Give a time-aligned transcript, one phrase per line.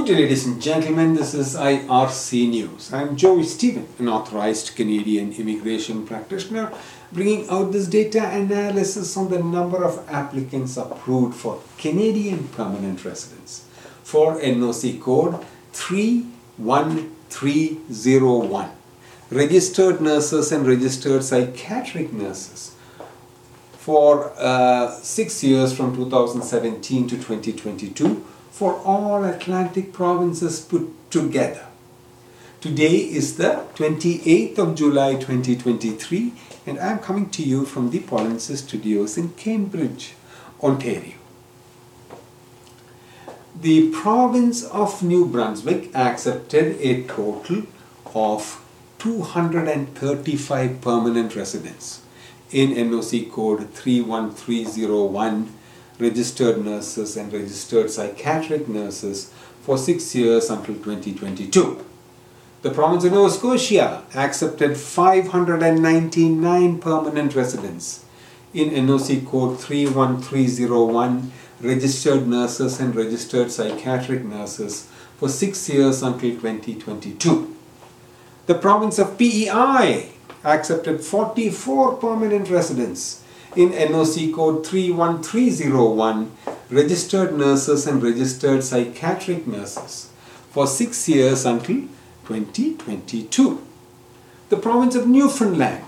[0.00, 1.12] Good day, ladies and gentlemen.
[1.12, 2.90] This is IRC News.
[2.90, 6.72] I'm Joy Stephen, an authorized Canadian immigration practitioner,
[7.12, 13.66] bringing out this data analysis on the number of applicants approved for Canadian permanent residence
[14.02, 18.70] for NOC code 31301.
[19.30, 22.74] Registered nurses and registered psychiatric nurses
[23.72, 31.66] for uh, six years from 2017 to 2022 for all Atlantic provinces put together.
[32.60, 36.32] Today is the 28th of July 2023
[36.66, 40.14] and I'm coming to you from the Polinsys Studios in Cambridge,
[40.62, 41.14] Ontario.
[43.58, 47.62] The province of New Brunswick accepted a total
[48.14, 48.62] of
[48.98, 52.02] 235 permanent residents
[52.50, 55.52] in NOC code 31301
[56.00, 59.32] registered nurses and registered psychiatric nurses
[59.62, 61.84] for six years until 2022.
[62.62, 68.04] The province of Nova Scotia accepted 599 permanent residents
[68.52, 77.56] in NOC code 31301 registered nurses and registered psychiatric nurses for six years until 2022.
[78.46, 80.10] The province of PEI
[80.42, 83.22] accepted 44 permanent residents
[83.56, 86.30] in NOC code 31301
[86.70, 90.10] registered nurses and registered psychiatric nurses
[90.50, 91.82] for six years until
[92.26, 93.66] 2022.
[94.50, 95.84] The province of Newfoundland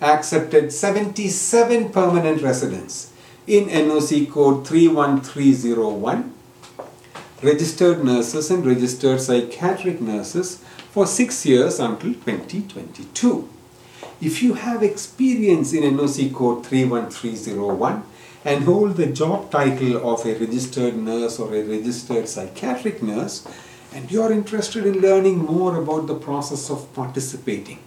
[0.00, 3.12] accepted 77 permanent residents
[3.46, 6.32] in NOC code 31301
[7.42, 13.48] registered nurses and registered psychiatric nurses for six years until 2022.
[14.20, 18.02] If you have experience in NOC code 31301
[18.44, 23.46] and hold the job title of a registered nurse or a registered psychiatric nurse,
[23.92, 27.78] and you're interested in learning more about the process of participating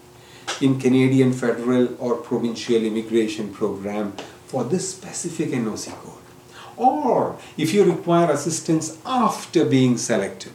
[0.62, 4.14] in Canadian federal or provincial immigration program
[4.46, 6.24] for this specific NOC code.
[6.75, 10.53] Or if you require assistance after being selected,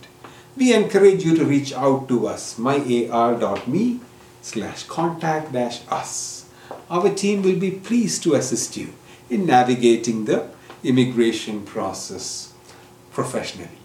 [0.57, 4.01] we encourage you to reach out to us, myar.me
[4.45, 6.45] slash contact dash us.
[6.91, 8.93] Our team will be pleased to assist you
[9.31, 10.49] in navigating the
[10.83, 12.53] immigration process
[13.11, 13.84] professionally.